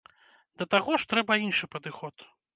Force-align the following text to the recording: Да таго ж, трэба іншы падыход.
Да 0.61 0.67
таго 0.73 0.95
ж, 0.99 1.11
трэба 1.13 1.39
іншы 1.45 1.65
падыход. 1.77 2.29